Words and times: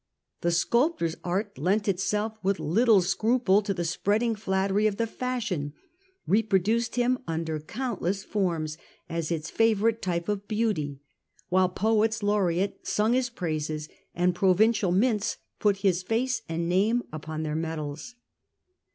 The 0.41 0.49
sculptor's 0.49 1.15
art 1.23 1.59
lent 1.59 1.87
itself 1.87 2.33
with 2.41 2.59
little 2.59 3.01
scruple 3.01 3.61
to 3.61 3.71
the 3.71 3.85
spreading 3.85 4.33
flattery 4.33 4.87
of 4.87 4.97
the 4.97 5.05
fashion, 5.05 5.73
reproduced 6.25 6.95
him 6.95 7.19
under 7.27 7.59
countless 7.59 8.23
forms 8.23 8.79
as 9.07 9.31
its 9.31 9.51
favourite 9.51 10.01
type 10.01 10.27
of 10.27 10.47
beauty, 10.47 11.01
while 11.49 11.69
poets 11.69 12.23
laureate 12.23 12.79
sung 12.87 13.13
his 13.13 13.29
praises, 13.29 13.89
and 14.15 14.33
provincial 14.33 14.91
mints 14.91 15.37
put 15.59 15.77
his 15.85 16.01
face 16.01 16.41
and 16.49 16.67
name 16.67 17.03
upon 17.13 17.43
their 17.43 17.55
medals. 17.55 18.15